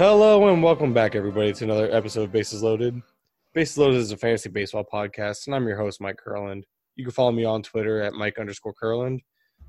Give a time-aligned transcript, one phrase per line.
[0.00, 3.02] Hello and welcome back, everybody, to another episode of Bases Loaded.
[3.52, 6.62] Bases Loaded is a fantasy baseball podcast, and I'm your host, Mike Curland.
[6.96, 9.18] You can follow me on Twitter at Mike underscore Curland.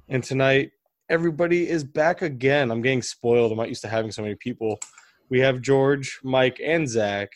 [0.07, 0.71] And tonight,
[1.09, 2.71] everybody is back again.
[2.71, 3.51] I'm getting spoiled.
[3.51, 4.79] I'm not used to having so many people.
[5.29, 7.27] We have George, Mike, and Zach.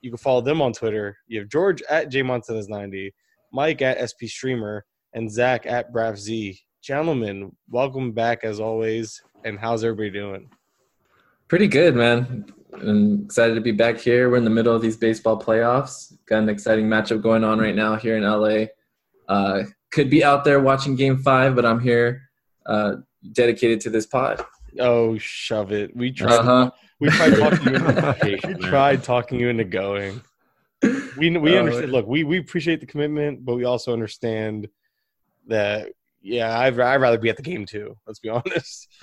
[0.00, 1.16] You can follow them on Twitter.
[1.26, 3.10] You have George at jmontanez90,
[3.52, 6.56] Mike at SP Streamer, and Zach at BravZ.
[6.80, 9.20] Gentlemen, welcome back as always.
[9.44, 10.48] And how's everybody doing?
[11.48, 12.46] Pretty good, man.
[12.72, 14.28] I'm excited to be back here.
[14.30, 16.12] We're in the middle of these baseball playoffs.
[16.26, 18.66] Got an exciting matchup going on right now here in LA.
[19.28, 22.22] Uh, could be out there watching Game Five, but I'm here,
[22.66, 22.96] uh,
[23.32, 24.44] dedicated to this pod.
[24.80, 25.94] Oh, shove it.
[25.96, 26.32] We tried.
[26.38, 26.70] Uh-huh.
[26.98, 28.40] We tried talking you into.
[28.48, 30.20] we tried talking you into going.
[31.16, 31.92] We we Oh, understand.
[31.92, 34.68] Look, we we appreciate the commitment, but we also understand
[35.46, 35.90] that.
[36.26, 37.96] Yeah, I'd, I'd rather be at the game too.
[38.06, 38.88] Let's be honest.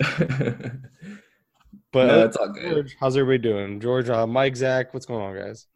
[1.92, 2.70] But No, uh, it's all good.
[2.70, 3.80] George, how's everybody doing?
[3.80, 5.66] George, uh, Mike, Zach, what's going on, guys?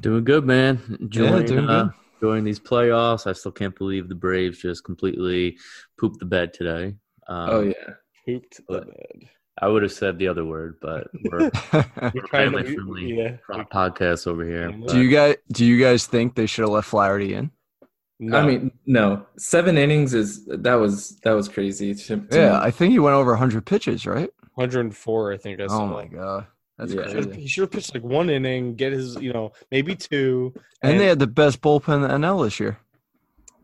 [0.00, 0.80] Doing good, man.
[1.00, 1.90] Enjoying, doing uh,
[2.20, 3.26] enjoying these playoffs.
[3.26, 5.58] I still can't believe the Braves just completely
[5.98, 6.94] pooped the bed today.
[7.28, 7.94] Um, oh yeah.
[8.26, 9.28] Pooped the bed.
[9.62, 13.14] I would have said the other word, but we're, We're we're trying to- family friendly
[13.18, 13.36] Yeah.
[13.70, 14.70] podcast over here.
[14.72, 17.50] Do but- Do you guys do you guys think they should have left Flaherty in?
[18.22, 18.38] No.
[18.38, 19.26] I mean, no.
[19.36, 21.94] Seven innings is that was that was crazy.
[21.94, 22.56] To, to Yeah, me.
[22.56, 24.30] I think he went over 100 pitches, right?
[24.60, 25.60] 104, I think.
[25.60, 25.82] I saw.
[25.82, 26.46] Oh my god,
[26.78, 27.02] that's Yeah.
[27.10, 27.40] Crazy.
[27.40, 30.52] He should have pitched like one inning, get his, you know, maybe two.
[30.82, 32.78] And they had the best bullpen in the NL this year.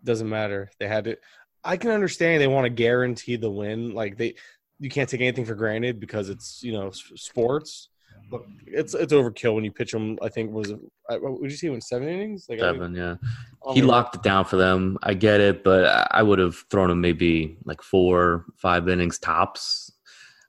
[0.04, 0.70] doesn't matter.
[0.78, 1.20] They had it.
[1.64, 3.92] I can understand they want to guarantee the win.
[3.92, 4.34] Like they,
[4.78, 7.88] you can't take anything for granted because it's you know sports.
[8.30, 10.18] But it's it's overkill when you pitch them.
[10.22, 10.72] I think was
[11.08, 12.46] I- what would you see when seven innings?
[12.48, 13.14] Like I mean, Seven, yeah.
[13.22, 13.86] I don't He know.
[13.88, 14.98] locked it down for them.
[15.02, 19.18] I get it, but I- I would have thrown him maybe like four, five innings
[19.20, 19.92] tops,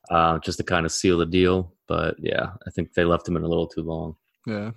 [0.10, 1.74] uh, just to kind of seal the deal.
[1.88, 4.16] But yeah, I think they left him in a little too long.
[4.46, 4.72] Yeah.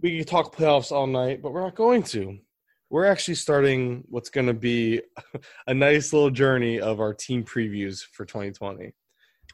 [0.00, 2.38] we could talk playoffs all night, but we're not going to.
[2.90, 5.00] We're actually starting what's going to be
[5.66, 8.92] a nice little journey of our team previews for 2020.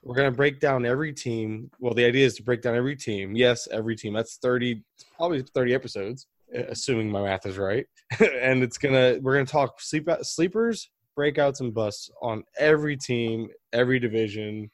[0.03, 1.71] We're going to break down every team.
[1.79, 3.35] Well, the idea is to break down every team.
[3.35, 4.15] Yes, every team.
[4.15, 4.83] That's 30,
[5.17, 7.87] probably 30 episodes, assuming my math is right.
[8.21, 12.97] and it's going to, we're going to talk sleep sleepers, breakouts, and busts on every
[12.97, 14.71] team, every division.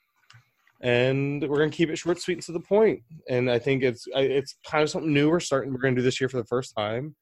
[0.85, 3.01] And we're gonna keep it short, sweet, and to the point.
[3.29, 5.31] And I think it's it's kind of something new.
[5.31, 5.73] We're starting.
[5.73, 7.17] We're gonna do this year for the first time.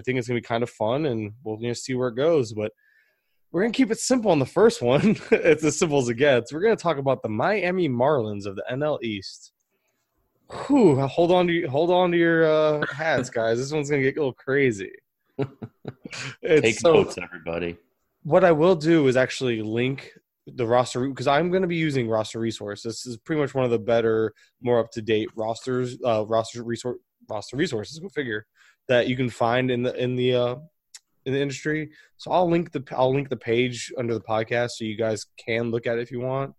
[0.00, 2.16] I think it's gonna be kind of fun, and we'll you know, see where it
[2.16, 2.54] goes.
[2.54, 2.72] But
[3.52, 5.16] we're gonna keep it simple on the first one.
[5.30, 6.52] it's as simple as it gets.
[6.52, 9.52] We're gonna talk about the Miami Marlins of the NL East.
[10.66, 13.58] Whew, hold on to your, hold on to your uh, hats, guys.
[13.58, 14.92] This one's gonna get a little crazy.
[16.42, 17.76] It's Take so- notes, everybody.
[18.22, 20.12] what I will do is actually link
[20.46, 22.82] the roster because I'm going to be using roster resource.
[22.82, 26.62] This is pretty much one of the better, more up to date rosters, uh, roster
[26.62, 27.98] resource, roster resources.
[27.98, 28.46] Go figure
[28.88, 30.56] that you can find in the in the uh,
[31.24, 31.90] in the industry.
[32.16, 35.70] So I'll link the I'll link the page under the podcast so you guys can
[35.70, 36.54] look at it if you want.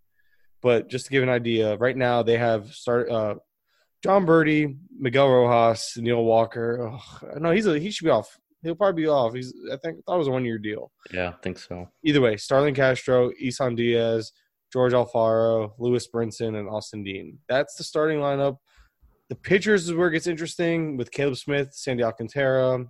[0.62, 3.36] But just to give an idea, right now they have start uh,
[4.02, 6.98] Jon Berti, Miguel Rojas, Neil Walker.
[7.38, 8.40] No, he's a, he should be off.
[8.64, 9.34] He'll probably be off.
[9.34, 11.90] He's I think I thought it was a one year deal Yeah, I think so.
[12.04, 14.32] either way, Starlin Castro, Isan Diaz,
[14.72, 17.38] George Alfaro, Lewis Brinson, and Austin Dean.
[17.50, 18.58] That's the starting lineup.
[19.30, 22.86] The pitchers is where it gets interesting with Caleb Smith, Sandy Alcantara,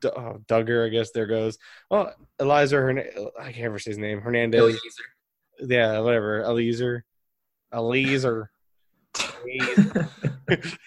[0.00, 1.58] D- uh, Dugger, I guess there goes.
[1.90, 3.02] Well, Eliza, Hern-
[3.40, 4.20] I can't ever say his name.
[4.20, 4.60] Hernandez.
[4.60, 4.80] Eliezer.
[5.60, 6.42] yeah, whatever.
[6.42, 7.04] Eliezer,
[7.72, 8.50] Eliezer.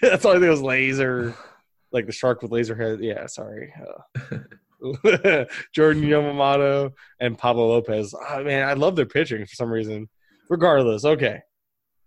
[0.02, 1.34] That's all I think was laser,
[1.94, 3.00] like the shark with laser head.
[3.02, 3.74] Yeah, sorry.
[3.80, 4.38] Uh,
[5.74, 8.14] Jordan Yamamoto and Pablo Lopez.
[8.30, 10.10] Oh, man, I love their pitching for some reason.
[10.50, 11.40] Regardless, okay.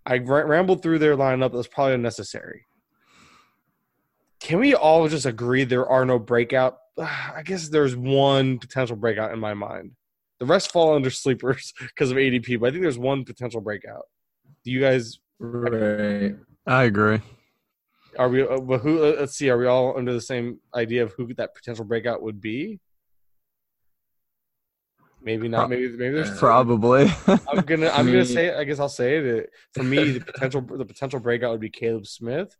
[0.04, 1.52] I rambled through their lineup.
[1.52, 2.66] That's probably unnecessary.
[4.40, 6.78] Can we all just agree there are no breakout?
[6.98, 9.92] I guess there's one potential breakout in my mind.
[10.38, 14.04] The rest fall under sleepers because of ADP, but I think there's one potential breakout.
[14.64, 16.34] Do you guys right.
[16.66, 17.20] I agree.
[18.18, 18.42] Are we?
[18.42, 19.04] Uh, but who?
[19.04, 19.48] uh, Let's see.
[19.50, 22.80] Are we all under the same idea of who that potential breakout would be?
[25.22, 25.70] Maybe not.
[25.70, 26.38] Maybe maybe there's.
[26.38, 27.10] Probably.
[27.26, 27.88] I'm gonna.
[27.88, 28.54] I'm gonna say.
[28.54, 29.44] I guess I'll say it.
[29.44, 32.54] Uh, For me, the potential the potential breakout would be Caleb Smith.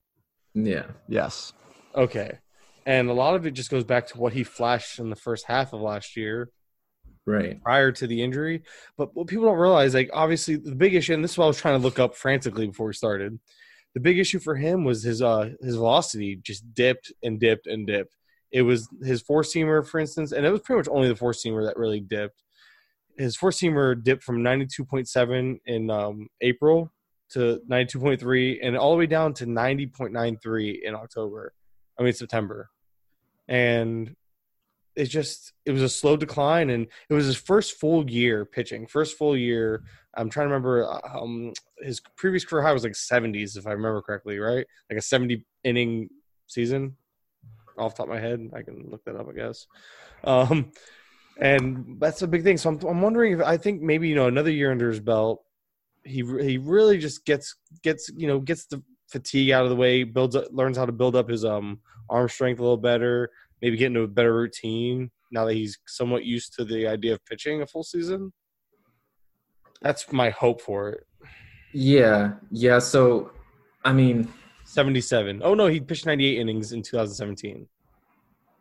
[0.54, 0.86] Yeah.
[1.08, 1.52] yes.
[1.94, 2.38] Okay,
[2.86, 5.44] and a lot of it just goes back to what he flashed in the first
[5.46, 6.50] half of last year.
[7.28, 7.60] Right.
[7.60, 8.62] prior to the injury.
[8.96, 11.48] But what people don't realize, like obviously the big issue, and this is what I
[11.48, 13.38] was trying to look up frantically before we started.
[13.96, 17.86] The big issue for him was his uh his velocity just dipped and dipped and
[17.86, 18.14] dipped.
[18.52, 21.32] It was his four seamer, for instance, and it was pretty much only the four
[21.32, 22.42] seamer that really dipped.
[23.16, 26.92] His four seamer dipped from ninety two point seven in um, April
[27.30, 30.82] to ninety two point three, and all the way down to ninety point nine three
[30.84, 31.54] in October.
[31.98, 32.68] I mean September,
[33.48, 34.14] and
[34.96, 38.86] it just it was a slow decline and it was his first full year pitching
[38.86, 39.82] first full year.
[40.14, 44.00] I'm trying to remember um his previous career high was like 70s if i remember
[44.00, 44.66] correctly right?
[44.90, 46.08] Like a 70 inning
[46.46, 46.96] season?
[47.78, 49.66] Off top of my head i can look that up i guess.
[50.24, 50.72] Um
[51.38, 52.56] and that's a big thing.
[52.56, 55.42] So i'm, I'm wondering if i think maybe you know another year under his belt
[56.04, 60.02] he he really just gets gets you know gets the fatigue out of the way
[60.02, 63.30] builds up, learns how to build up his um arm strength a little better
[63.62, 67.24] maybe get into a better routine now that he's somewhat used to the idea of
[67.26, 68.32] pitching a full season.
[69.82, 71.06] That's my hope for it.
[71.72, 72.34] Yeah.
[72.50, 72.78] Yeah.
[72.78, 73.30] So,
[73.84, 74.28] I mean,
[74.64, 75.42] 77.
[75.44, 77.66] Oh no, he pitched 98 innings in 2017.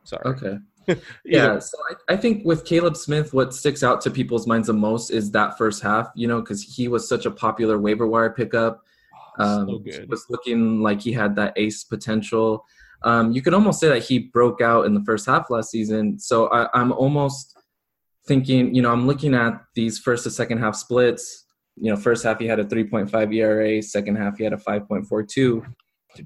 [0.03, 0.21] Sorry.
[0.25, 0.57] okay.
[0.87, 4.67] Either- Yeah, so I, I think with Caleb Smith, what sticks out to people's minds
[4.67, 8.05] the most is that first half, you know, because he was such a popular waiver
[8.07, 8.83] wire pickup.
[9.39, 12.65] Um, so he was looking like he had that ace potential.
[13.05, 16.19] Um, you could almost say that he broke out in the first half last season.
[16.19, 17.55] So I, I'm almost
[18.27, 21.45] thinking, you know, I'm looking at these first to second half splits.
[21.77, 25.65] You know, first half he had a 3.5 ERA, second half he had a 5.42.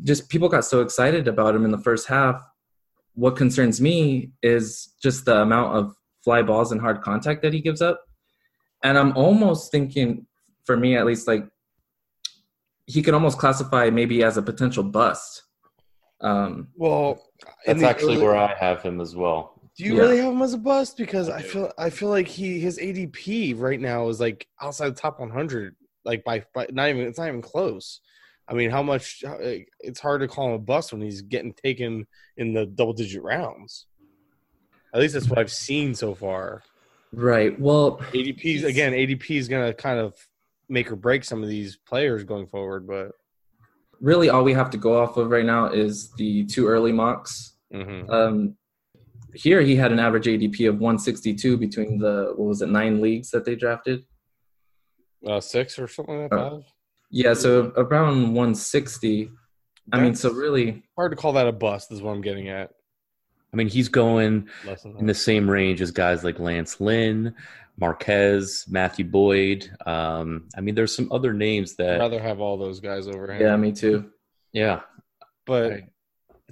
[0.03, 2.41] Just people got so excited about him in the first half
[3.19, 5.93] what concerns me is just the amount of
[6.23, 8.01] fly balls and hard contact that he gives up.
[8.81, 10.25] And I'm almost thinking,
[10.65, 11.45] for me at least, like
[12.85, 15.43] he could almost classify maybe as a potential bust.
[16.21, 17.23] Um, well,
[17.65, 19.53] in That's actually early- where I have him as well.
[19.77, 20.01] Do you Yeah.
[20.01, 20.97] really have him as a bust?
[20.97, 24.99] Because I feel I feel like he his ADP right now is like outside the
[24.99, 28.01] top 100, like by, by not even it's not even close.
[28.47, 29.23] I mean, how much?
[29.79, 33.21] It's hard to call him a bust when he's getting taken in the double digit
[33.23, 33.85] rounds.
[34.93, 36.63] At least that's what I've seen so far.
[37.13, 37.57] right.
[37.59, 38.91] Well, ADP again.
[38.93, 40.15] ADP is going to kind of
[40.67, 43.11] make or break some of these players going forward, but
[44.01, 47.57] really, all we have to go off of right now is the two early mocks.
[47.73, 48.09] mhm.
[48.09, 48.55] Um,
[49.35, 53.29] here, he had an average ADP of 162 between the what was it nine leagues
[53.31, 54.03] that they drafted.
[55.27, 56.37] uh, six or something like that.
[56.37, 56.59] Uh.
[57.11, 59.29] Yeah, so around 160.
[59.91, 61.91] I mean, so really, hard to call that a bust.
[61.91, 62.71] Is what I'm getting at.
[63.53, 64.47] I mean, he's going
[64.99, 67.33] in the same range as guys like Lance Lynn,
[67.77, 69.69] Marquez, Matthew Boyd.
[69.85, 73.07] Um, I mean, there's some other names that I'd that, rather have all those guys
[73.07, 73.41] over him.
[73.41, 74.11] yeah, me too.
[74.53, 74.81] yeah,
[75.45, 75.87] but I-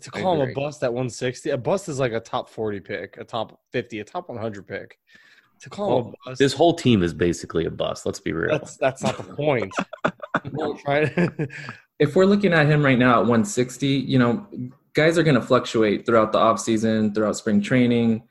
[0.01, 3.17] to call him a bust at 160, a bust is like a top 40 pick,
[3.17, 4.99] a top 50, a top 100 pick.
[5.61, 8.05] To call him a bust, this whole team is basically a bust.
[8.05, 8.51] Let's be real.
[8.51, 9.73] that's that's not the point.
[10.51, 11.49] Well, Trying-
[11.97, 14.45] if we're looking at him right now at 160, you know,
[14.97, 18.23] guys are going to fluctuate throughout the offseason, throughout spring training.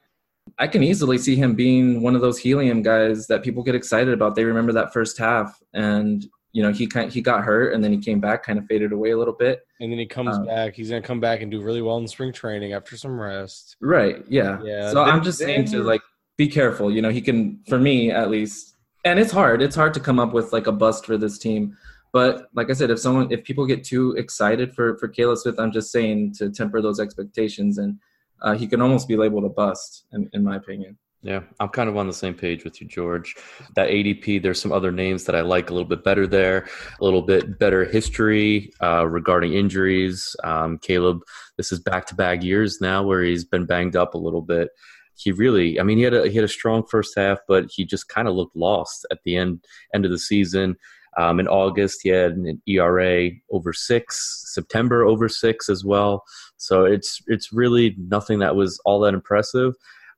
[0.58, 4.12] I can easily see him being one of those helium guys that people get excited
[4.12, 4.34] about.
[4.34, 7.92] They remember that first half, and you know, he kind he got hurt, and then
[7.92, 9.60] he came back, kind of faded away a little bit.
[9.80, 10.74] and then he comes Um, back.
[10.74, 13.76] He's gonna come back and do really well in spring training after some rest.
[13.80, 14.24] Right?
[14.28, 14.58] Yeah.
[14.64, 16.00] Yeah, So I'm just saying to like
[16.36, 16.90] be careful.
[16.90, 19.62] You know, he can, for me at least, and it's hard.
[19.62, 21.76] It's hard to come up with like a bust for this team.
[22.16, 25.60] But like I said, if someone, if people get too excited for for Caleb Smith,
[25.60, 27.98] I'm just saying to temper those expectations, and
[28.40, 30.96] uh, he can almost be labeled a bust, in, in my opinion.
[31.20, 33.36] Yeah, I'm kind of on the same page with you, George.
[33.74, 36.66] That ADP, there's some other names that I like a little bit better there,
[36.98, 40.34] a little bit better history uh, regarding injuries.
[40.42, 41.18] Um, Caleb,
[41.58, 44.70] this is back to back years now where he's been banged up a little bit.
[45.16, 47.84] he really, I mean, he had a he had a strong first half, but he
[47.84, 49.62] just kind of looked lost at the end
[49.94, 50.76] end of the season.
[51.18, 54.42] Um, in August, he had an ERA over six.
[54.52, 56.24] September over six as well.
[56.56, 59.74] So it's it's really nothing that was all that impressive.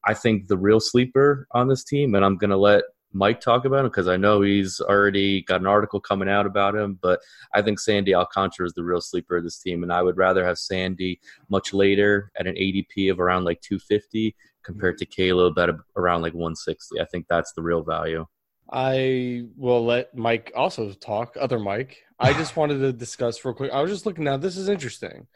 [0.06, 3.64] I think the real sleeper on this team, and I'm going to let Mike talk
[3.64, 6.98] about him because I know he's already got an article coming out about him.
[7.00, 7.20] But
[7.54, 10.44] I think Sandy Alcantara is the real sleeper of this team, and I would rather
[10.44, 15.70] have Sandy much later at an ADP of around like 250 compared to Caleb at
[15.96, 17.00] around like 160.
[17.00, 18.26] I think that's the real value.
[18.70, 21.36] I will let Mike also talk.
[21.40, 21.98] Other Mike.
[22.18, 23.72] I just wanted to discuss real quick.
[23.72, 24.36] I was just looking now.
[24.36, 25.26] This is interesting.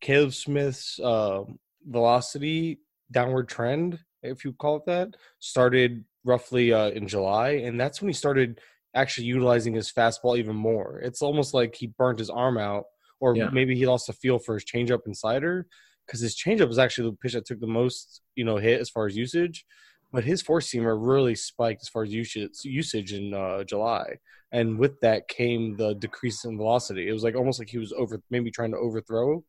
[0.00, 1.44] Caleb Smith's uh,
[1.86, 8.00] velocity downward trend, if you call it that, started roughly uh, in July, and that's
[8.00, 8.60] when he started
[8.94, 11.00] actually utilizing his fastball even more.
[11.00, 12.84] It's almost like he burnt his arm out,
[13.20, 13.50] or Yeah.
[13.50, 15.66] maybe he lost a feel for his changeup and slider,
[16.06, 18.90] because his changeup was actually the pitch that took the most, you know, hit as
[18.90, 19.64] far as usage.
[20.14, 24.14] But his four seamer really spiked as far as usage usage in uh, July,
[24.52, 27.08] and with that came the decrease in velocity.
[27.08, 29.42] It was like almost like he was over, maybe trying to overthrow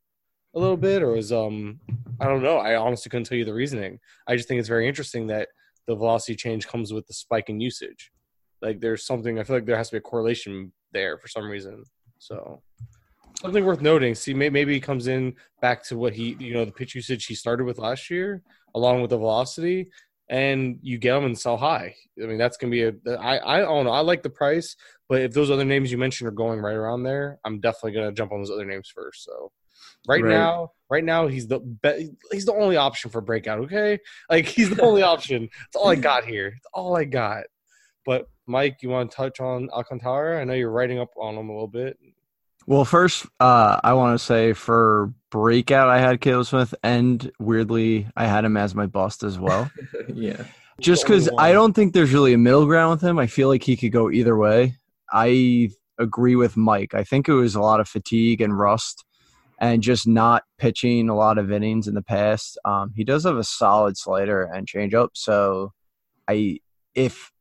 [0.56, 1.80] a little bit, or was um,
[2.20, 2.58] I don't know.
[2.58, 4.00] I honestly couldn't tell you the reasoning.
[4.28, 5.50] I just think it's very interesting that
[5.86, 8.12] the velocity change comes with the spike in usage.
[8.64, 11.48] Like there's something I feel like there has to be a correlation there for some
[11.48, 11.84] reason.
[12.18, 12.64] So
[13.40, 14.16] something worth noting.
[14.16, 17.28] See, may- maybe he comes in back to what he, you know, the pitch usage
[17.28, 18.42] he started with last year,
[18.74, 19.92] along with the velocity,
[20.30, 21.96] and you get them and sell high.
[22.22, 22.94] I mean, that's gonna be a.
[23.20, 23.92] I I don't know.
[23.92, 24.76] I like the price,
[25.10, 28.12] but if those other names you mentioned are going right around there, I'm definitely gonna
[28.12, 29.24] jump on those other names first.
[29.24, 29.52] So.
[30.08, 30.30] Right, Right.
[30.30, 33.60] now, right now he's the be- he's the only option for breakout.
[33.62, 33.98] Okay,
[34.30, 35.44] like he's the only option.
[35.46, 36.48] It's all I got here.
[36.56, 37.44] It's all I got.
[38.06, 40.40] But Mike, you want to touch on Alcantara?
[40.40, 41.98] I know you're writing up on him a little bit.
[42.68, 48.08] Well, first, uh, I want to say for breakout, I had Caleb Smith, and weirdly,
[48.16, 49.70] I had him as my bust as well.
[50.14, 50.44] yeah.
[50.80, 51.30] Just because.
[51.38, 53.20] I don't think there's really a middle ground with him.
[53.20, 54.76] I feel like he could go either way.
[55.12, 55.70] I
[56.00, 56.94] agree with Mike.
[56.94, 59.06] I think it was a lot of fatigue and rust,
[59.60, 62.58] and just not pitching a lot of innings in the past.
[62.66, 65.72] Um, he does have a solid slider and changeup, so
[66.28, 66.60] I
[66.96, 67.32] if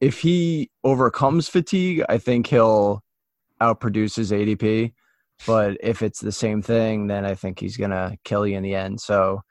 [0.00, 3.01] if he overcomes fatigue, I think he'll
[3.62, 4.92] outproduce his ADP.
[5.46, 8.74] But if it's the same thing, then I think he's gonna kill you in the
[8.74, 9.00] end.
[9.00, 9.42] So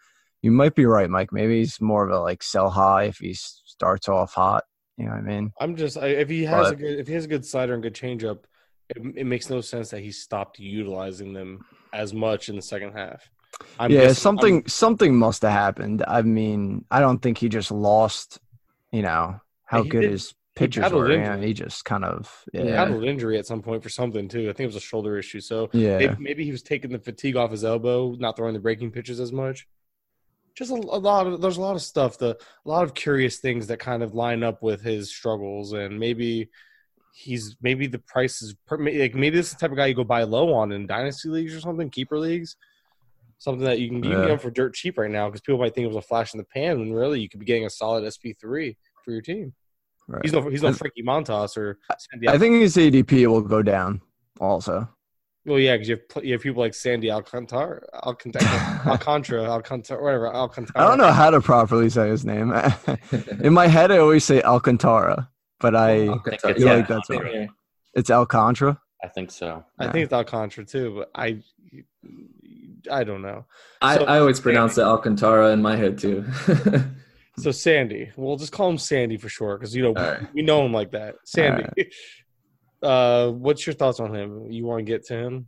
[0.41, 1.33] you might be right, Mike.
[1.33, 4.63] Maybe he's more of a like sell high if he starts off hot.
[4.97, 5.51] You know what I mean?
[5.59, 7.83] I'm just I, if he has a good if he has a good slider and
[7.83, 8.39] good changeup,
[8.89, 11.59] it, it makes no sense that he stopped utilizing them
[11.93, 13.29] as much in the second half.
[13.79, 16.03] I'm yeah, guessing- something I'm- something must have happened.
[16.07, 18.39] I mean, I don't think he just lost.
[18.91, 21.11] You know how good did- his pitchers battled were.
[21.11, 21.25] injury.
[21.25, 24.49] Yeah, he just kind of yeah battled injury at some point for something too.
[24.49, 25.39] I think it was a shoulder issue.
[25.39, 25.97] So yeah.
[25.97, 29.19] maybe, maybe he was taking the fatigue off his elbow, not throwing the breaking pitches
[29.19, 29.67] as much.
[30.55, 33.39] Just a, a lot of there's a lot of stuff, the a lot of curious
[33.39, 36.49] things that kind of line up with his struggles, and maybe
[37.13, 39.93] he's maybe the price is per- like maybe this is the type of guy you
[39.93, 42.57] go buy low on in dynasty leagues or something, keeper leagues,
[43.37, 45.59] something that you can you can get him for dirt cheap right now because people
[45.59, 47.65] might think it was a flash in the pan when really you could be getting
[47.65, 49.53] a solid SP three for your team.
[50.11, 50.21] Right.
[50.23, 53.61] He's no he's no I- Frankie Montas or Sandy I think his ADP will go
[53.61, 54.01] down
[54.39, 54.89] also.
[55.45, 60.27] Well, yeah, because you have you have people like Sandy Alcantara, Alcantara, Alcantara, Alcantara, whatever,
[60.31, 60.73] Alcantara.
[60.79, 62.53] I don't know how to properly say his name.
[63.43, 66.51] In my head, I always say Alcantara, but I Alcantara.
[66.51, 66.75] it's feel Yeah.
[66.75, 67.39] like that's Alcantara.
[67.41, 67.47] Yeah.
[67.95, 68.79] it's Alcantara.
[69.03, 69.65] I think so.
[69.79, 71.41] I think it's Alcantara too, but I,
[72.91, 73.45] I don't know.
[73.81, 76.23] I, So- I always pronounce it Alcantara in my head too.
[77.37, 80.27] So Sandy, we'll just call him Sandy for sure, because you know right.
[80.33, 81.15] we know him like that.
[81.25, 81.89] Sandy,
[82.83, 84.51] uh, what's your thoughts on him?
[84.51, 85.47] You want to get to him?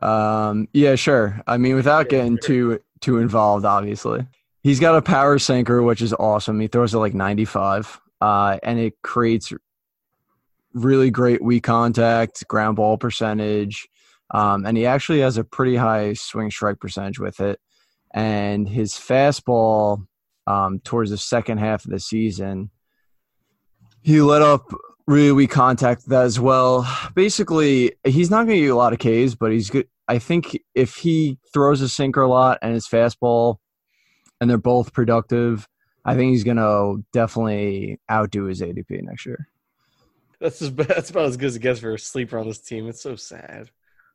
[0.00, 1.40] Um, yeah, sure.
[1.46, 4.26] I mean, without Yeah, getting too too involved, obviously,
[4.62, 6.60] he's got a power sinker, which is awesome.
[6.60, 9.52] He throws it like 95, uh, and it creates
[10.72, 13.88] really great weak contact, ground ball percentage,
[14.30, 17.60] um, and he actually has a pretty high swing strike percentage with it.
[18.14, 20.06] And his fastball,
[20.46, 22.70] um, towards the second half of the season,
[24.02, 24.72] he let up
[25.06, 26.86] really weak contact as well.
[27.14, 29.88] Basically, he's not going to get a lot of Ks, but he's good.
[30.08, 33.56] I think if he throws a sinker a lot and his fastball,
[34.40, 35.68] and they're both productive,
[36.04, 39.48] I think he's going to definitely outdo his ADP next year.
[40.40, 42.88] That's as, that's about as good as it gets for a sleeper on this team.
[42.88, 43.70] It's so sad.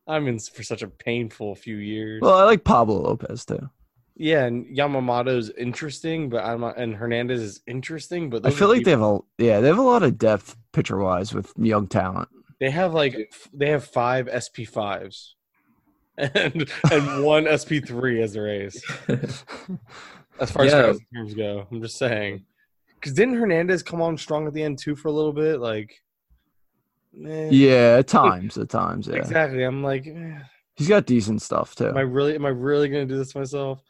[0.06, 2.22] I'm in for such a painful few years.
[2.22, 3.70] Well, I like Pablo Lopez too.
[4.20, 8.76] Yeah, and Yamamoto's interesting, but I'm not, and Hernandez is interesting, but I feel are
[8.76, 11.88] like they have a yeah they have a lot of depth pitcher wise with young
[11.88, 12.28] talent.
[12.60, 15.36] They have like they have five SP fives,
[16.18, 18.82] and and one SP three as their ace.
[20.40, 20.88] as far Yeah.
[20.88, 21.68] as terms go.
[21.72, 22.44] I'm just saying.
[22.96, 25.60] Because didn't Hernandez come on strong at the end too for a little bit?
[25.60, 25.94] Like,
[27.24, 29.18] eh, Yeah, at times, at times, yeah.
[29.18, 29.62] exactly.
[29.64, 30.40] I'm like, eh,
[30.76, 31.88] He's got decent stuff too.
[31.90, 33.84] am I really, am I really gonna do this myself?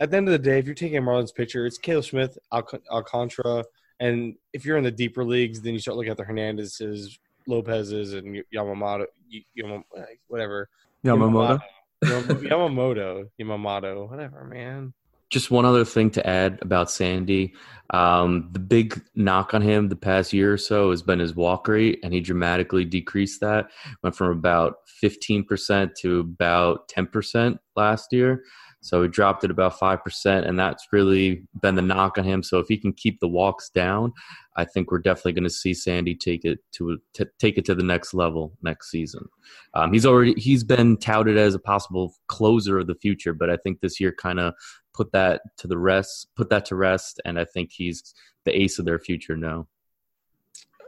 [0.00, 2.38] At the end of the day, if you're taking a Marlins pitcher, it's Caleb Smith,
[2.52, 3.64] Alc- Alcantara,
[4.00, 8.14] and if you're in the deeper leagues, then you start looking at the Hernandez's, Lopez's,
[8.14, 9.84] and Y- Yamamoto, Y- Yama-
[10.28, 10.70] whatever.
[11.04, 11.60] Yamamoto.
[12.02, 14.94] Yam- Yamamoto, Yamamoto, whatever, man.
[15.28, 17.52] Just one other thing to add about Sandy.
[17.90, 21.68] Um, the big knock on him the past year or so has been his walk
[21.68, 23.70] rate, and he dramatically decreased that.
[24.02, 28.42] Went from about 15% to about 10% last year.
[28.82, 32.42] So he dropped it about 5%, and that's really been the knock on him.
[32.42, 34.12] So if he can keep the walks down,
[34.56, 37.74] I think we're definitely going to see Sandy take it to t- take it to
[37.74, 39.28] the next level next season.
[39.74, 43.56] Um, he's already he's been touted as a possible closer of the future, but I
[43.58, 44.54] think this year kind of
[44.94, 48.78] put that to the rest, put that to rest, and I think he's the ace
[48.78, 49.66] of their future now.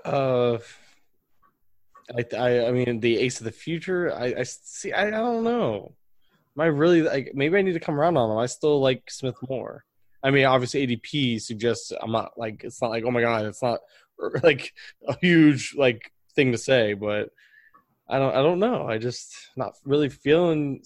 [0.04, 0.58] Uh,
[2.16, 4.12] I, I, I mean, the ace of the future.
[4.12, 4.92] I, I see.
[4.92, 5.94] I, I don't know.
[6.56, 7.32] Am I really like?
[7.34, 8.38] Maybe I need to come around on him.
[8.38, 9.84] I still like Smith more.
[10.22, 13.62] I mean, obviously ADP suggests I'm not like it's not like oh my god, it's
[13.62, 13.80] not
[14.42, 14.72] like
[15.08, 17.30] a huge like thing to say, but
[18.08, 18.86] I don't I don't know.
[18.86, 20.82] I just not really feeling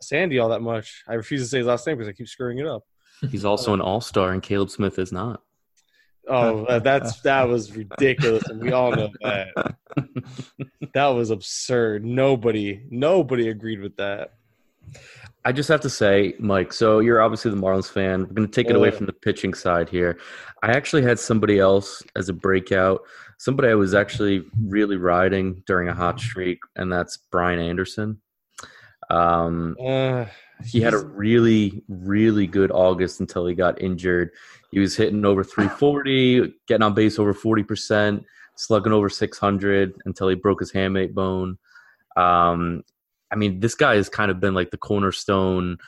[0.00, 1.02] Sandy all that much.
[1.08, 2.84] I refuse to say his last name because I keep screwing it up.
[3.30, 5.42] He's also an all star, and Caleb Smith is not.
[6.28, 9.74] Oh, that's that was ridiculous, and we all know that.
[10.94, 12.04] That was absurd.
[12.04, 14.34] Nobody, nobody agreed with that.
[15.44, 18.22] I just have to say, Mike, so you're obviously the Marlins fan.
[18.22, 20.18] We're going to take it away from the pitching side here.
[20.62, 23.02] I actually had somebody else as a breakout,
[23.38, 28.20] somebody I was actually really riding during a hot streak, and that's Brian Anderson.
[29.10, 30.26] Um, Uh,
[30.64, 34.32] he had a really, really good August until he got injured.
[34.70, 38.24] He was hitting over 340, getting on base over 40%,
[38.56, 41.58] slugging over 600 until he broke his hamate bone.
[42.16, 42.82] Um,
[43.32, 45.78] I mean, this guy has kind of been like the cornerstone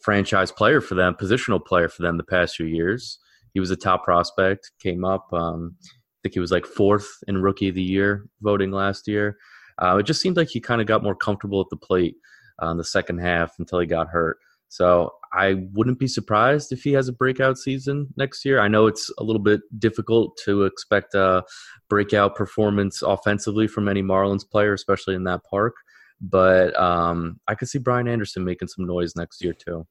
[0.00, 3.18] franchise player for them, positional player for them the past few years.
[3.54, 5.26] He was a top prospect, came up.
[5.32, 5.88] Um, I
[6.22, 9.36] think he was like fourth in rookie of the year voting last year.
[9.82, 12.16] Uh, it just seemed like he kind of got more comfortable at the plate
[12.62, 14.38] uh, in the second half until he got hurt.
[14.68, 18.60] So I wouldn't be surprised if he has a breakout season next year.
[18.60, 21.44] I know it's a little bit difficult to expect a
[21.88, 25.74] breakout performance offensively from any Marlins player, especially in that park.
[26.20, 29.86] But um, I could see Brian Anderson making some noise next year too.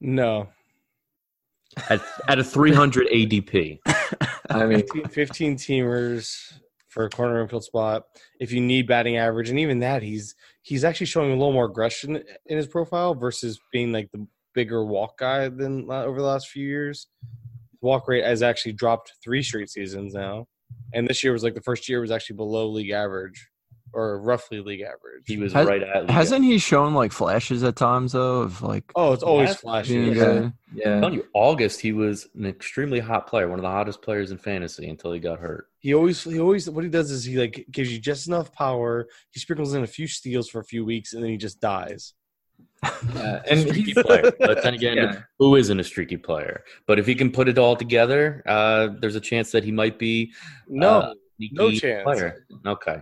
[0.00, 0.48] no.
[1.88, 3.78] At, at a 300 ADP,
[4.50, 6.52] I mean, 15, 15 teamers
[6.88, 8.06] for a corner infield spot.
[8.40, 11.66] If you need batting average, and even that, he's he's actually showing a little more
[11.66, 16.48] aggression in his profile versus being like the bigger walk guy than over the last
[16.48, 17.06] few years.
[17.70, 20.48] His walk rate has actually dropped three straight seasons now,
[20.92, 23.48] and this year was like the first year was actually below league average
[23.92, 25.24] or roughly league average.
[25.26, 26.02] he was Has- right at.
[26.02, 29.60] league Hasn't he shown like flashes at times though of like oh, it's always Last
[29.60, 29.94] flashy.
[29.94, 30.14] yeah.
[30.14, 30.42] good?
[30.44, 31.00] I'm yeah.
[31.00, 34.38] telling you, August he was an extremely hot player, one of the hottest players in
[34.38, 35.66] fantasy until he got hurt.
[35.80, 39.06] He always he always what he does is he like gives you just enough power.
[39.30, 42.14] He sprinkles in a few steals for a few weeks, and then he just dies.
[43.14, 44.32] Yeah, and streaky he's player.
[44.38, 45.20] But then again, Yeah.
[45.38, 46.64] who isn't a streaky player?
[46.86, 49.98] But if he can put it all together, uh, there's a chance that he might
[49.98, 50.32] be
[50.68, 51.14] No, uh,
[51.52, 52.04] no chance.
[52.04, 52.46] Player.
[52.66, 53.00] Okay.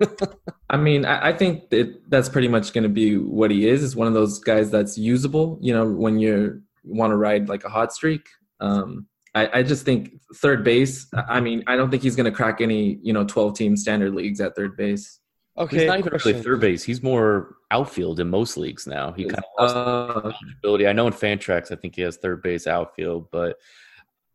[0.70, 3.82] I mean, I, I think that that's pretty much going to be what he is.
[3.82, 5.58] Is one of those guys that's usable.
[5.60, 8.26] You know, when you want to ride like a hot streak.
[8.60, 11.06] Um, I, I just think third base.
[11.28, 14.14] I mean, I don't think he's going to crack any you know twelve team standard
[14.14, 15.20] leagues at third base.
[15.58, 16.42] Okay, He's not even really question.
[16.42, 16.82] third base.
[16.84, 19.12] He's more outfield in most leagues now.
[19.12, 20.86] He kind of lost Uh, ability.
[20.86, 23.56] I know in Fantrax, I think he has third base outfield, but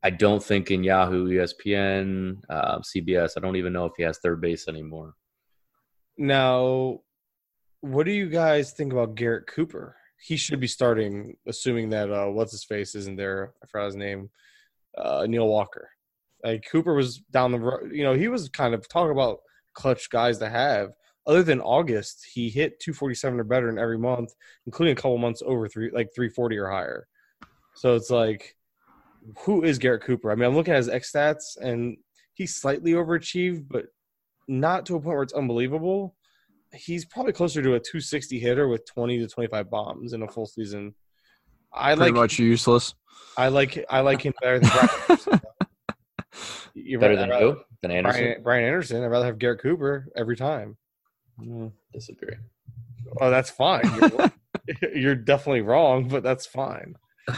[0.02, 4.18] I don't think in Yahoo, ESPN, uh, CBS, I don't even know if he has
[4.18, 5.14] third base anymore.
[6.22, 7.00] Now,
[7.80, 9.96] what do you guys think about Garrett Cooper?
[10.22, 13.56] He should be starting, assuming that uh, what's his face isn't there.
[13.64, 14.30] I forgot his name.
[14.96, 15.90] Uh, Neil Walker.
[16.44, 17.92] Like Cooper was down the road.
[17.92, 19.40] You know, he was kind of talking about
[19.74, 20.92] clutch guys to have.
[21.26, 24.32] Other than August, he hit 247 or better in every month,
[24.68, 27.08] including a couple months over three, like 340 or higher.
[27.74, 28.56] So it's like,
[29.40, 30.32] who is Garrett Cooper?
[30.32, 31.98] I mean, I'm looking at his X stats, and
[32.36, 33.88] he's slightly overachieved, but
[34.52, 36.16] not to a point where it's unbelievable.
[36.74, 40.46] He's probably closer to a 260 hitter with 20 to 25 bombs in a full
[40.46, 40.94] season.
[41.74, 42.94] I Pretty like much useless.
[43.38, 45.42] I like I like him better than Brian Anderson.
[46.74, 47.48] You're Better right, than I'd who?
[47.50, 48.22] rather- Than Anderson?
[48.24, 49.04] Brian, Brian Anderson.
[49.04, 50.78] I'd rather have Garrett Cooper every time.
[51.40, 52.36] Mm, disagree.
[53.20, 53.82] Oh, that's fine.
[54.00, 54.32] You're,
[54.96, 56.96] you're definitely wrong, but that's fine.
[57.28, 57.34] uh,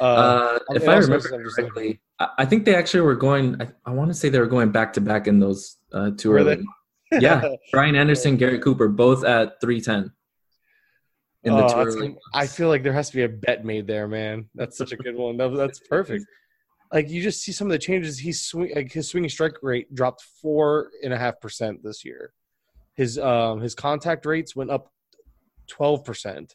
[0.00, 3.60] I if mean, I remember I'm correctly, I, think they actually were going.
[3.60, 6.30] I, I want to say they were going back to back in those uh, two
[6.30, 6.64] Were early.
[7.10, 7.18] they?
[7.20, 10.10] yeah, Brian Anderson, Gary Cooper, both at three ten.
[11.44, 13.64] In the Oh, two that's- early I feel like there has to be a bet
[13.64, 14.48] made there, man.
[14.54, 15.36] That's such a good one.
[15.36, 16.24] That, that's perfect.
[16.92, 18.18] Like you just see some of the changes.
[18.18, 22.32] He's swing like his swinging strike rate dropped four and a half percent this year.
[22.94, 24.90] His um his contact rates went up
[25.68, 26.54] twelve percent.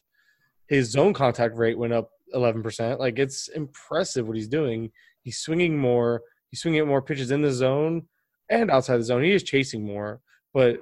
[0.68, 2.98] His zone contact rate went up eleven percent.
[2.98, 4.90] Like it's impressive what he's doing.
[5.22, 6.22] He's swinging more.
[6.50, 8.02] He's swinging at more pitches in the zone
[8.50, 9.22] and outside the zone.
[9.22, 10.20] He is chasing more,
[10.52, 10.80] but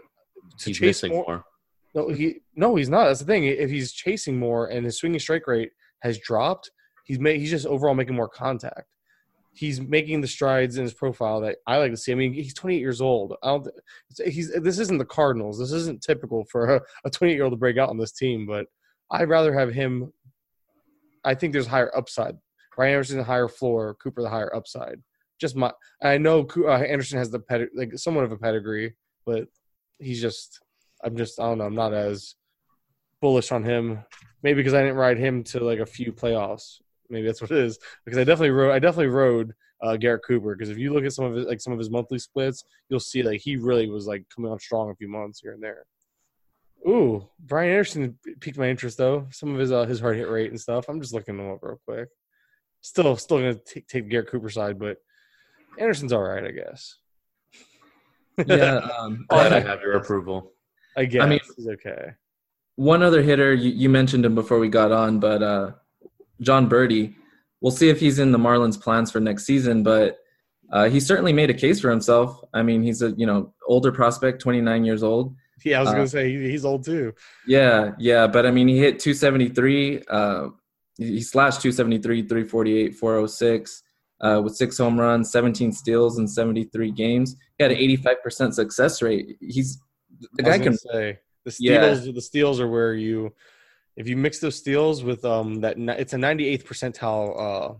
[0.58, 1.44] to He's chase more, more.
[1.94, 3.04] no, he no, he's not.
[3.04, 3.44] That's the thing.
[3.44, 5.70] If he's chasing more and his swinging strike rate
[6.02, 6.70] has dropped,
[7.04, 8.86] he's made he's just overall making more contact.
[9.52, 12.12] He's making the strides in his profile that I like to see.
[12.12, 13.34] I mean, he's 28 years old.
[13.42, 13.68] I don't.
[14.24, 15.58] He's this isn't the Cardinals.
[15.58, 18.46] This isn't typical for a, a 28 year old to break out on this team.
[18.46, 18.66] But
[19.10, 20.12] I'd rather have him.
[21.24, 22.36] I think there's higher upside.
[22.80, 25.02] Ryan Anderson the higher floor, Cooper the higher upside.
[25.38, 25.70] Just my.
[26.02, 28.94] I know uh, Anderson has the pedi- like somewhat of a pedigree,
[29.26, 29.48] but
[29.98, 30.60] he's just.
[31.04, 31.38] I'm just.
[31.38, 31.64] I don't know.
[31.64, 32.36] I'm not as
[33.20, 34.02] bullish on him.
[34.42, 36.80] Maybe because I didn't ride him to like a few playoffs.
[37.10, 37.78] Maybe that's what it is.
[38.06, 38.72] Because I definitely rode.
[38.72, 40.54] I definitely rode uh, Garrett Cooper.
[40.56, 42.98] Because if you look at some of his like some of his monthly splits, you'll
[42.98, 45.84] see like he really was like coming on strong a few months here and there.
[46.88, 49.26] Ooh, Brian Anderson piqued my interest though.
[49.32, 50.88] Some of his uh, his hard hit rate and stuff.
[50.88, 52.08] I'm just looking them up real quick.
[52.82, 54.98] Still, still gonna take, take Garrett Cooper side, but
[55.78, 56.96] Anderson's all right, I guess.
[58.46, 58.80] yeah.
[58.98, 60.52] Um, Glad I I- have your approval.
[60.96, 62.12] I guess I mean- he's okay.
[62.76, 65.72] one other hitter you, you mentioned him before we got on, but uh,
[66.40, 67.14] Jon Berti.
[67.62, 70.16] We'll see if he's in the Marlins' plans for next season, but
[70.72, 72.40] uh, he certainly made a case for himself.
[72.54, 75.36] I mean, he's a you know older prospect, 29 years old.
[75.62, 77.12] Yeah, I was Uh, gonna say he, he's old too.
[77.46, 80.02] Yeah, yeah, but I mean, he hit 273.
[80.08, 80.48] Uh,
[81.00, 83.82] he slashed 273, 348, 406
[84.20, 87.36] uh, with six home runs, 17 steals in 73 games.
[87.56, 89.36] He had an 85% success rate.
[89.40, 89.78] He's
[90.36, 90.76] the I was guy can.
[90.76, 91.94] say the Yeah.
[91.94, 92.14] steals.
[92.14, 93.32] The steals are where you,
[93.96, 97.74] if you mix those steals with um that it's a 98th percentile, uh,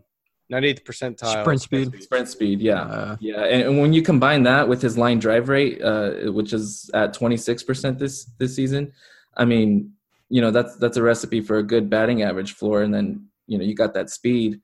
[0.51, 2.03] 98th percentile Sprint speed.
[2.03, 2.83] Sprint speed, yeah.
[2.83, 6.53] Uh, Yeah, and, and when you combine that with his line drive rate, uh, which
[6.55, 8.93] is at 26% this this season,
[9.37, 9.93] I mean,
[10.31, 12.83] you know, that's that's a recipe for a good batting average floor.
[12.83, 14.61] And then you know, you got that speed.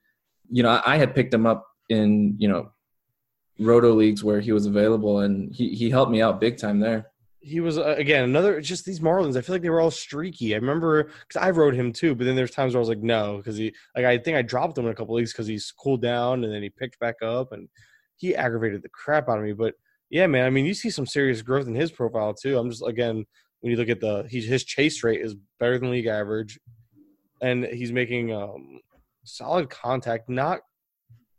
[0.48, 2.70] You know, I, I had picked him up in you know,
[3.59, 7.11] roto leagues where he was available, and he he helped me out big time there.
[7.40, 9.37] He was uh, again another just these Marlins.
[9.37, 10.55] I feel like they were all streaky.
[10.55, 13.02] I remember because I rode him too, but then there's times where I was like,
[13.02, 15.72] no, because he like I think I dropped him in a couple leagues because he's
[15.72, 17.68] cooled down and then he picked back up and
[18.16, 19.52] he aggravated the crap out of me.
[19.52, 19.74] But
[20.11, 22.57] yeah, man, I mean, you see some serious growth in his profile too.
[22.57, 23.26] I'm just again
[23.61, 26.59] when you look at the he, his chase rate is better than league average,
[27.42, 28.81] and he's making um
[29.25, 30.29] solid contact.
[30.29, 30.61] Not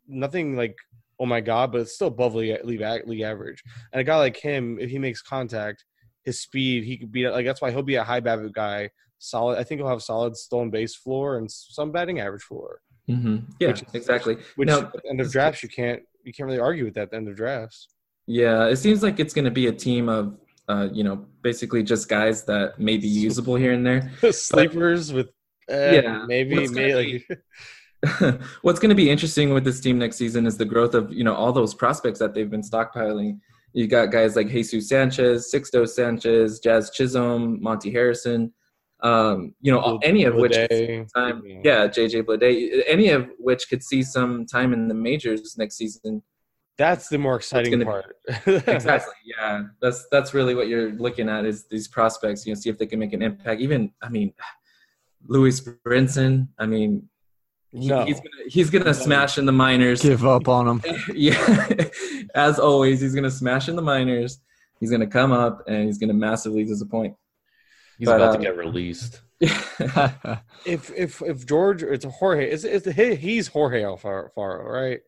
[0.07, 0.75] nothing like
[1.19, 3.63] oh my god, but it's still above league league, league average.
[3.91, 5.83] And a guy like him, if he makes contact,
[6.23, 8.89] his speed, he could be like that's why he'll be a high BABIP guy.
[9.19, 12.81] Solid, I think he'll have solid stolen base floor and some batting average floor.
[13.07, 14.37] hmm Yeah, Which- exactly.
[14.57, 17.03] Which Now- at the end of drafts you can't you can't really argue with that
[17.03, 17.87] at the end of drafts.
[18.27, 21.83] Yeah, it seems like it's going to be a team of, uh, you know, basically
[21.83, 24.11] just guys that may be usable here and there.
[24.31, 25.29] Sleepers with
[25.69, 27.39] eh, Yeah, maybe what's gonna maybe like
[28.61, 31.23] What's going to be interesting with this team next season is the growth of you
[31.23, 33.39] know all those prospects that they've been stockpiling.
[33.73, 38.53] You got guys like Jesus Sanchez, Sixto Sanchez, Jazz Chisholm, Monte Harrison.
[39.03, 40.55] Um, you know, any of which
[41.15, 45.77] time, yeah, JJ Bleday, any of which could see some time in the majors next
[45.77, 46.23] season.
[46.77, 48.15] That's the more exciting part.
[48.45, 49.13] Exactly.
[49.25, 52.45] Yeah, that's that's really what you're looking at is these prospects.
[52.45, 53.61] You know, see if they can make an impact.
[53.61, 54.33] Even, I mean,
[55.25, 56.49] Lewis Brinson.
[56.59, 57.09] I mean,
[57.71, 58.05] he- no.
[58.05, 60.01] he's gonna he's gonna smash in the minors.
[60.01, 60.81] give up on him.
[61.15, 61.67] yeah,
[62.35, 64.39] as always, he's gonna smash in the minors.
[64.79, 67.15] He's gonna come up and he's gonna massively disappoint.
[67.97, 69.21] He's But, about um, to get released.
[69.39, 74.99] if if if George it's a Jorge it's, it's he, he's Jorge Alfaro, right?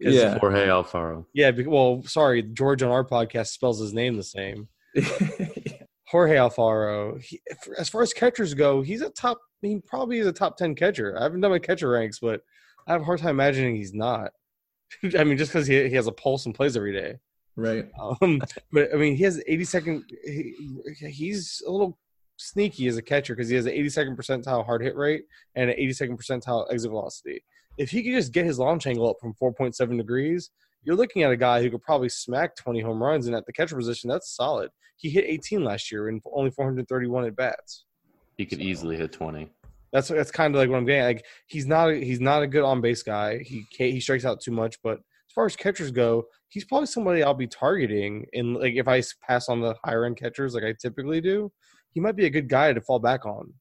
[0.00, 1.26] Yeah, Jorge Alfaro.
[1.32, 4.68] Yeah, well, sorry, George on our podcast spells his name the same.
[6.08, 7.20] Jorge Alfaro.
[7.22, 7.40] He,
[7.78, 9.38] as far as catchers go, he's a top.
[9.62, 11.18] He probably is a top ten catcher.
[11.18, 12.42] I haven't done my catcher ranks, but
[12.86, 14.32] I have a hard time imagining he's not.
[15.18, 17.16] I mean, just because he, he has a pulse and plays every day.
[17.56, 17.86] right.
[17.98, 18.40] Um,
[18.72, 20.02] but I mean, he has 82nd.
[20.24, 20.54] He,
[21.08, 21.98] he's a little
[22.36, 25.76] sneaky as a catcher because he has an 82nd percentile hard hit rate and an
[25.76, 27.42] 82nd percentile exit velocity.
[27.78, 30.50] If he could just get his launch angle up from 4.7 degrees,
[30.82, 33.26] you're looking at a guy who could probably smack 20 home runs.
[33.26, 34.70] And at the catcher position, that's solid.
[34.96, 37.84] He hit 18 last year in only 431 at bats.
[38.36, 39.50] He could easily hit 20.
[39.92, 41.04] That's that's kind of like what I'm getting.
[41.04, 43.38] Like he's not a, he's not a good on base guy.
[43.38, 46.86] He can't, he strikes out too much, but as far as catchers go, he's probably
[46.86, 48.26] somebody I'll be targeting.
[48.32, 51.50] And like if I pass on the higher end catchers like I typically do,
[51.92, 53.52] he might be a good guy to fall back on.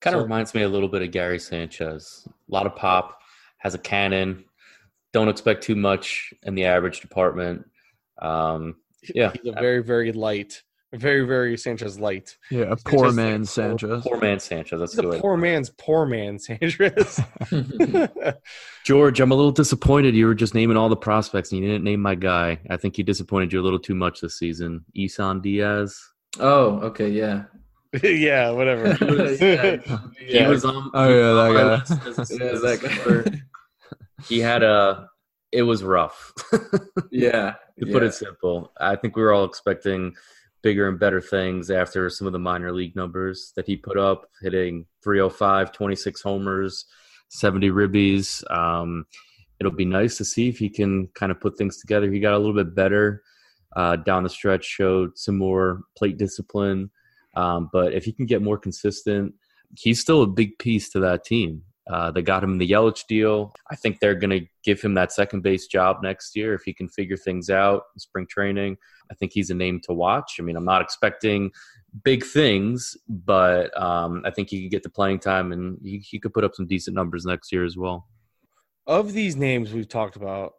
[0.00, 2.28] Kind of reminds me a little bit of Gary Sanchez.
[2.28, 3.18] A lot of pop,
[3.66, 4.44] has a cannon.
[5.12, 7.66] Don't expect too much in the average department.
[8.22, 8.76] Um,
[9.12, 10.62] yeah, He's a very very light,
[10.94, 12.36] very very Sanchez light.
[12.48, 14.02] Yeah, a poor is like man poor- Sanchez.
[14.04, 14.78] poor man Sanchez.
[14.78, 15.20] That's He's a good.
[15.20, 17.20] poor man's poor man Sanchez.
[18.84, 20.14] George, I'm a little disappointed.
[20.14, 22.60] You were just naming all the prospects and you didn't name my guy.
[22.70, 24.84] I think he disappointed you a little too much this season.
[24.94, 25.98] Isan Diaz.
[26.38, 27.44] oh, okay, yeah.
[28.02, 28.88] yeah, whatever.
[29.40, 29.76] Yeah.
[30.18, 30.90] He was on.
[30.92, 32.12] Oh, yeah, that guy.
[32.12, 32.44] guy.
[32.44, 33.40] Yeah, that guy.
[34.28, 35.08] He had a.
[35.52, 36.32] It was rough.
[37.12, 37.54] Yeah.
[37.78, 37.92] To Yeah.
[37.92, 40.14] put it simple, I think we were all expecting
[40.62, 44.28] bigger and better things after some of the minor league numbers that he put up,
[44.42, 46.84] hitting 305, 26 homers,
[47.28, 48.42] 70 ribbies.
[48.50, 49.06] Um,
[49.60, 52.10] it'll be nice to see if he can kind of put things together.
[52.10, 53.22] He got a little bit better
[53.76, 56.90] uh, down the stretch, showed some more plate discipline.
[57.36, 59.34] Um, but if he can get more consistent,
[59.76, 61.62] he's still a big piece to that team.
[61.88, 63.54] Uh, they got him the Yelich deal.
[63.70, 66.74] I think they're going to give him that second base job next year if he
[66.74, 68.76] can figure things out in spring training.
[69.10, 70.36] I think he's a name to watch.
[70.40, 71.52] I mean, I'm not expecting
[72.02, 76.18] big things, but um, I think he could get the playing time and he, he
[76.18, 78.08] could put up some decent numbers next year as well.
[78.86, 80.54] of these names we've talked about,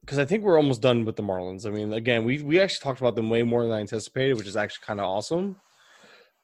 [0.00, 1.66] because I think we're almost done with the Marlins.
[1.66, 4.46] I mean, again, we we actually talked about them way more than I anticipated, which
[4.46, 5.56] is actually kind of awesome.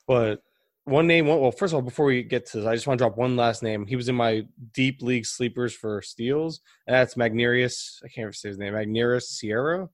[0.07, 0.43] But
[0.91, 3.05] one name, well, first of all, before we get to this, I just want to
[3.05, 3.87] drop one last name.
[3.87, 8.03] He was in my deep league sleepers for steals, and that's Magneuris.
[8.05, 8.75] I can't ever say his name.
[8.75, 9.89] Magneuris Sierra.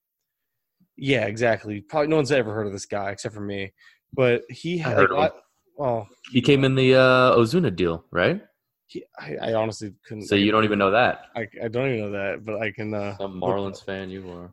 [0.96, 1.80] Yeah, exactly.
[1.82, 3.72] Probably no one's ever heard of this guy except for me.
[4.12, 5.32] But he had, like.
[5.32, 5.38] I-
[5.78, 8.40] well, He came in the uh, Ozuna deal, right?
[8.86, 10.24] he, I, I honestly couldn't.
[10.26, 11.26] So you don't even know that.
[11.36, 12.94] I, I don't even know that, but I can.
[12.94, 14.50] Uh, Some Marlins fan you are.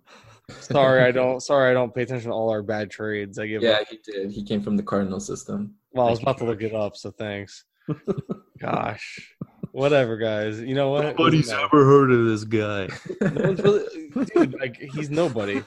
[0.59, 1.39] sorry, I don't.
[1.39, 3.39] Sorry, I don't pay attention to all our bad trades.
[3.39, 3.61] I give.
[3.61, 3.87] Yeah, up.
[3.87, 4.31] he did.
[4.31, 5.75] He came from the Cardinal system.
[5.93, 7.65] Well, I was about to look it up, so thanks.
[8.59, 9.35] Gosh,
[9.71, 10.59] whatever, guys.
[10.61, 11.03] You know what?
[11.17, 11.63] Nobody's No.
[11.65, 12.87] ever heard of this guy.
[13.21, 14.59] No one's really, dude.
[14.59, 15.61] Like he's nobody.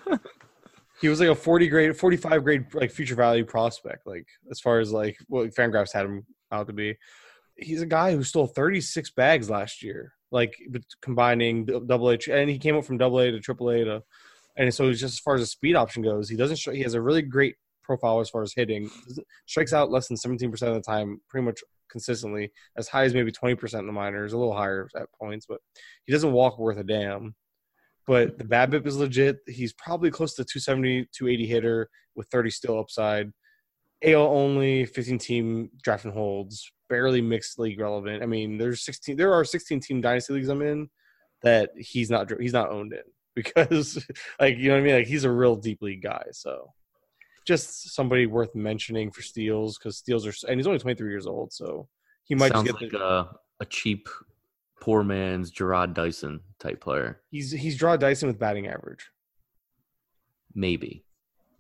[1.01, 4.07] He was like a forty grade, forty-five grade, like future value prospect.
[4.07, 6.97] Like as far as like what Fangraphs had him out to be.
[7.57, 10.13] He's a guy who stole thirty-six bags last year.
[10.33, 10.57] Like
[11.03, 14.03] combining d- double H, and he came up from double A to triple A to,
[14.57, 16.57] and so just as far as the speed option goes, he doesn't.
[16.59, 18.91] Show, he has a really great profile as far as hitting.
[19.47, 22.53] Strikes out less than seventeen percent of the time, pretty much consistently.
[22.77, 25.61] As high as maybe twenty percent in the minors, a little higher at points, but
[26.05, 27.35] he doesn't walk worth a damn.
[28.07, 29.39] But the bad BABIP is legit.
[29.49, 33.33] He's probably close to 270, 280 hitter with 30 still upside.
[34.05, 38.23] AL only, 15 team draft and holds, barely mixed league relevant.
[38.23, 39.17] I mean, there's 16.
[39.17, 40.89] There are 16 team dynasty leagues I'm in
[41.43, 43.03] that he's not he's not owned in
[43.35, 44.05] because
[44.41, 44.95] like you know what I mean.
[44.97, 46.25] Like he's a real deep league guy.
[46.33, 46.73] So
[47.47, 51.53] just somebody worth mentioning for steals because steals are and he's only 23 years old,
[51.53, 51.89] so
[52.25, 53.31] he might Sounds just get like the, a,
[53.61, 54.09] a cheap,
[54.81, 57.21] poor man's Jarrod Dyson type player.
[57.31, 59.11] he's he's draw Dyson with batting average.
[60.55, 61.05] Maybe.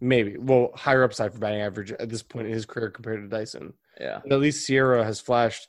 [0.00, 0.36] Maybe.
[0.38, 3.72] Well, higher upside for batting average at this point in his career compared to Dyson.
[4.00, 4.20] Yeah.
[4.22, 5.68] And at least Sierra has flashed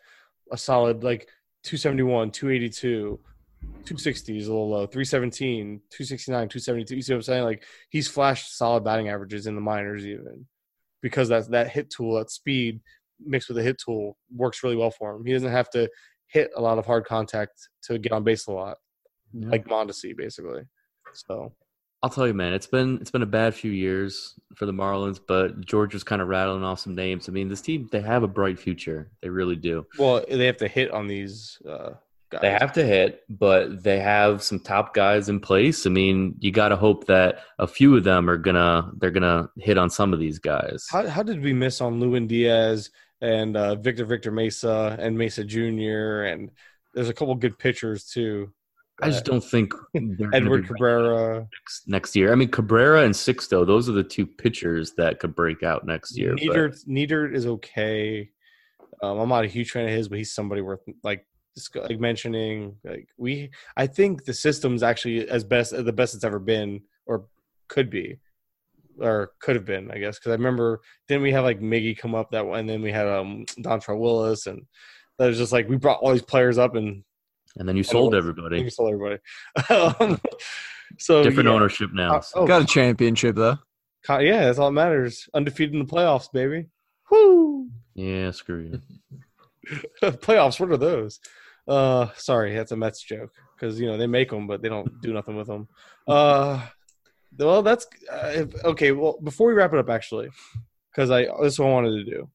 [0.52, 1.30] a solid like
[1.64, 3.20] 271, 282,
[3.62, 6.96] 260 is a little low, 317, 269, 272.
[6.96, 7.44] You see what I'm saying?
[7.44, 10.46] Like he's flashed solid batting averages in the minors even
[11.02, 12.82] because that that hit tool, that speed
[13.26, 15.26] mixed with a hit tool works really well for him.
[15.26, 15.90] He doesn't have to
[16.28, 18.78] hit a lot of hard contact to get on base a lot,
[19.34, 19.50] Yeah.
[19.50, 20.64] like Mondesi basically.
[21.14, 21.54] So
[22.04, 25.20] I'll tell you, man, it's been it's been a bad few years for the Marlins,
[25.26, 27.28] but George was kind of rattling off some names.
[27.30, 29.10] I mean, this team they have a bright future.
[29.22, 29.86] They really do.
[29.98, 31.92] well, they have to hit on these uh,
[32.42, 35.86] They have to hit, but they have some top guys in place.
[35.86, 39.50] I mean, you got to hope that a few of them are gonna they're gonna
[39.58, 40.86] hit on some of these guys.
[40.90, 42.90] How, how did we miss on Lewin Diaz
[43.22, 46.24] and uh, Victor Victor Mesa and Mesa Jr.
[46.24, 46.52] and
[46.94, 48.52] there's a couple good pitchers too.
[49.02, 49.74] I just don't think
[50.34, 52.32] Edward Cabrera, next, next year.
[52.32, 56.18] I mean, Cabrera and Sixto, those are the two pitchers that could break out next
[56.18, 56.34] year.
[56.34, 58.32] but- Neidert, Neidert is okay.
[59.04, 61.28] Um, I'm not a huge fan of his, but he's somebody worth like
[61.76, 62.76] like mentioning.
[62.84, 67.26] Like we, I think the system's actually as best the best it's ever been, or
[67.68, 68.20] could be,
[69.00, 70.18] or could have been, I guess.
[70.20, 72.92] Because I remember then we have like Miggy come up that one, and then we
[72.92, 74.64] had um Dontrelle Willis, and
[75.20, 77.04] that was just like we brought all these players up and
[77.58, 78.70] and then you sold we everybody.
[78.70, 79.20] sold everybody.
[79.70, 80.20] um,
[81.00, 81.56] so Different yeah.
[81.56, 82.18] ownership now.
[82.18, 83.58] Uh, so- oh, Got a championship though.
[84.10, 85.28] Yeah, that's all that matters.
[85.34, 86.68] Undefeated in the playoffs, baby.
[87.12, 87.68] Woo!
[87.94, 88.82] Yeah, screw you.
[90.02, 90.60] Playoffs.
[90.62, 91.20] What are those?
[91.68, 95.02] Uh, sorry, that's a Mets joke because you know they make them, but they don't
[95.02, 95.68] do nothing with them.
[96.08, 96.66] Uh,
[97.38, 98.92] well, that's uh, if, okay.
[98.92, 100.30] Well, before we wrap it up, actually,
[100.92, 102.30] because I this is what I wanted to do.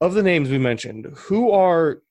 [0.00, 2.02] Of the names we mentioned, who are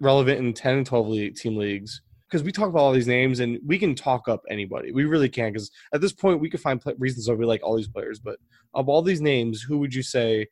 [0.00, 2.02] relevant in ten and twelve league, team leagues?
[2.28, 4.92] Because we talk about all these names, and we can talk up anybody.
[4.92, 5.52] We really can.
[5.52, 8.18] Because at this point, we could find reasons why we like all these players.
[8.18, 8.38] But
[8.74, 10.48] of all these names, who would you say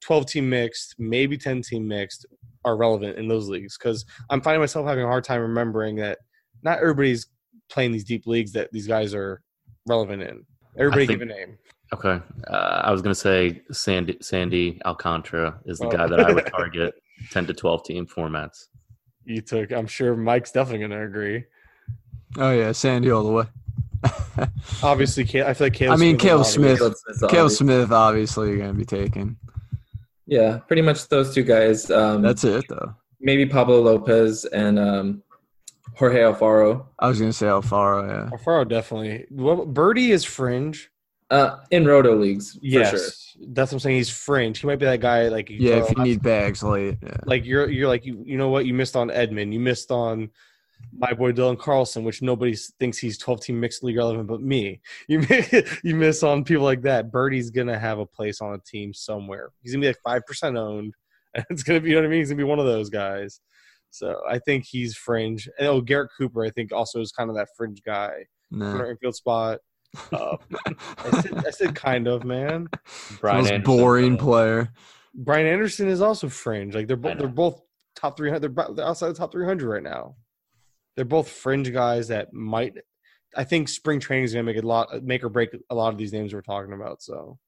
[0.00, 2.26] 12 team mixed, maybe 10 team mixed
[2.64, 3.76] are relevant in those leagues?
[3.78, 6.18] Because I'm finding myself having a hard time remembering that
[6.62, 7.26] not everybody's
[7.70, 9.40] playing these deep leagues that these guys are
[9.88, 10.44] relevant in.
[10.76, 11.58] Everybody think- give a name.
[11.92, 15.90] Okay, uh, I was gonna say Sandy Sandy Alcantara is the Oh.
[15.90, 16.94] guy that I would target
[17.32, 18.66] ten to twelve team formats.
[19.24, 21.44] You took, I'm sure Mike's definitely going to agree.
[22.38, 23.44] Oh yeah, Sandy all the way.
[24.82, 26.46] Obviously, I feel like Caleb I mean, Smith Caleb.
[26.46, 26.78] Smith.
[26.78, 27.58] Caleb Smith's Caleb obvious.
[27.58, 29.36] Smith, obviously, you're going to be taken.
[30.30, 31.90] Yeah, pretty much those two guys.
[31.90, 32.94] Um, That's it, though.
[33.20, 35.22] maybe Pablo Lopez and um,
[35.96, 36.86] Jorge Alfaro.
[37.00, 38.08] I was going to say Alfaro.
[38.08, 38.30] Yeah.
[38.38, 39.26] Alfaro definitely.
[39.30, 40.90] Well, Berti is fringe.
[41.30, 43.46] Uh, in roto leagues, for Yes, sure.
[43.52, 43.96] that's what I'm saying.
[43.98, 44.58] He's fringe.
[44.58, 45.28] He might be that guy.
[45.28, 46.98] Like you Yeah, throw if you lots- need bags late.
[47.00, 47.16] Yeah.
[47.24, 50.30] like you're you're like you you know what you missed on Edman, you missed on
[50.96, 54.80] my boy Dylan Carlson, which nobody thinks he's 12 team mixed league relevant, but me.
[55.08, 57.10] You mi- you miss on people like that.
[57.10, 59.50] Berti's gonna have a place on a team somewhere.
[59.62, 60.94] He's gonna be like five percent owned,
[61.34, 62.20] and it's gonna be you know what I mean.
[62.20, 63.40] He's gonna be one of those guys.
[63.90, 65.48] So I think he's fringe.
[65.58, 68.26] And oh, Garrett Cooper, I think also is kind of that fringe guy.
[68.50, 68.66] No.
[68.66, 69.58] Corner infield spot.
[70.12, 70.36] Uh,
[70.98, 72.68] I, said, I said kind of man.
[73.20, 74.72] Brian Most Anderson, boring uh, player.
[75.16, 76.76] Brian Anderson is also fringe.
[76.76, 77.62] Like they're I both they're both
[77.96, 78.42] top three hundred.
[78.42, 80.14] They're, bo- they're outside the top three hundred right now.
[81.00, 82.76] They're both fringe guys that might.
[83.34, 85.96] I think spring training is gonna make a lot make or break a lot of
[85.96, 87.00] these names we're talking about.
[87.00, 87.38] So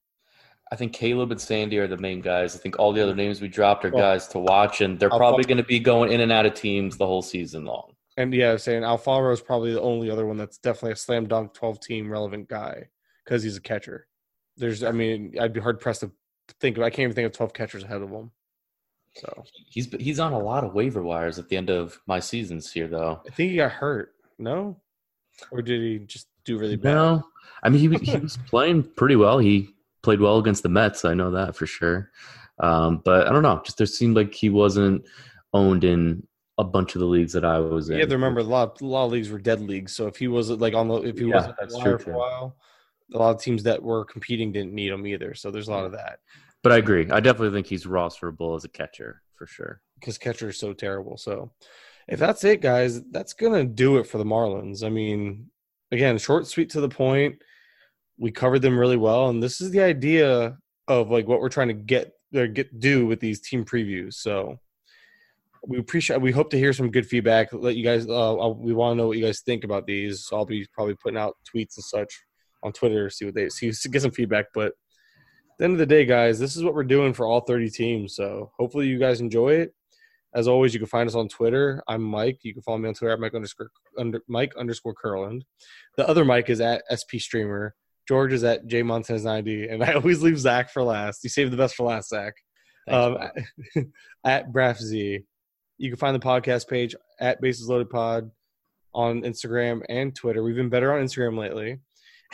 [0.71, 2.57] I think Caleb and Sandy are the main guys.
[2.57, 5.11] I think all the other names we dropped are Well, guys to watch, and they're
[5.11, 7.93] probably going to be going in and out of teams the whole season long.
[8.17, 11.53] and yeah, saying Alfaro is probably the only other one that's definitely a slam dunk
[11.53, 12.89] twelve team relevant guy
[13.23, 14.07] because he's a catcher.
[14.57, 16.11] There's, I mean, I'd be hard pressed to
[16.59, 16.79] think.
[16.79, 18.31] of I can't even think of twelve catchers ahead of him.
[19.15, 22.73] So He's he's on a lot of waiver wires at the end of my seasons
[22.73, 23.21] here, though.
[23.27, 24.15] I think he got hurt.
[24.39, 24.81] No,
[25.51, 26.95] or did he just do really bad?
[26.95, 27.23] No,
[27.63, 29.39] I mean he was- he was playing pretty well.
[29.39, 29.69] He
[30.03, 31.05] played well against the Mets.
[31.05, 32.11] I know that for sure.
[32.59, 33.61] Um, but I don't know.
[33.65, 35.05] Just there seemed like he wasn't
[35.53, 36.27] owned in
[36.59, 37.95] a bunch of the leagues that I was in.
[37.97, 39.95] You have to remember a lot, a lot of leagues were dead leagues.
[39.95, 42.13] So if he was like on the, if he Yeah, wasn't that's that's true, for
[42.13, 42.57] a while,
[43.15, 45.35] a lot of teams that were competing didn't need him either.
[45.35, 46.21] So there's a lot of that
[46.63, 47.11] But I agree.
[47.11, 49.81] I definitely think he's rosterable as a catcher for sure.
[49.99, 51.17] because catcher is so terrible.
[51.17, 51.51] So
[52.09, 54.85] if that's it, guys, that's gonna do it for the Marlins.
[54.85, 55.51] I mean,
[55.91, 57.43] again, short, sweet, to the point.
[58.19, 60.57] We covered them really well, and this is the idea
[60.89, 64.15] of like what we're trying to get or get do with these team previews.
[64.15, 64.59] So
[65.67, 66.21] we appreciate.
[66.21, 67.53] We hope to hear some good feedback.
[67.53, 68.07] Let you guys.
[68.09, 70.27] Uh, uh, we want to know what you guys think about these.
[70.27, 72.13] So I'll be probably putting out tweets and such
[72.63, 73.09] on Twitter.
[73.09, 73.71] To see what they see.
[73.71, 74.47] To get some feedback.
[74.55, 74.73] But
[75.59, 78.15] the end of the day, guys, this is what we're doing for all 30 teams.
[78.17, 79.75] So hopefully you guys enjoy it.
[80.35, 81.83] As always, you can find us on Twitter.
[81.87, 82.39] I'm Mike.
[82.43, 85.43] You can follow me on Twitter at Mike underscore under Mike underscore Curland.
[85.97, 87.75] The other Mike is at SP Streamer.
[88.09, 91.23] George is at J Montez 90, and I always leave Zach for last.
[91.23, 92.33] You saved the best for last, Zach.
[92.89, 93.37] Thanks,
[93.77, 93.93] Um,
[94.25, 95.21] at Braf Z.
[95.79, 98.31] You can find the podcast page at Bases Loaded Pod
[98.95, 100.43] on Instagram and Twitter.
[100.43, 101.79] We've been better on Instagram lately.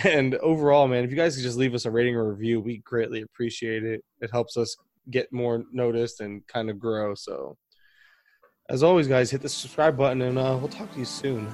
[0.05, 2.79] And overall, man, if you guys could just leave us a rating or review, we
[2.79, 4.05] greatly appreciate it.
[4.21, 4.77] It helps us
[5.11, 7.15] get more noticed and kind of grow.
[7.15, 7.57] So,
[8.69, 11.49] as always, guys, hit the subscribe button and uh, we'll talk to you soon.